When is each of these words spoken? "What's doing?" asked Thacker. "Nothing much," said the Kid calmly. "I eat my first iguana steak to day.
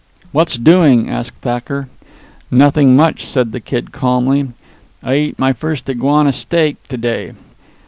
"What's 0.31 0.55
doing?" 0.57 1.11
asked 1.11 1.37
Thacker. 1.41 1.87
"Nothing 2.49 2.95
much," 2.95 3.23
said 3.23 3.51
the 3.51 3.59
Kid 3.59 3.91
calmly. 3.91 4.47
"I 5.03 5.15
eat 5.15 5.37
my 5.37 5.53
first 5.53 5.87
iguana 5.91 6.33
steak 6.33 6.77
to 6.87 6.97
day. 6.97 7.33